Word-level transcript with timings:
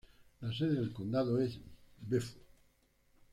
La 0.41 0.51
sede 0.51 0.73
del 0.81 0.93
condado 0.93 1.39
es 1.39 1.59
Beaufort. 1.99 2.43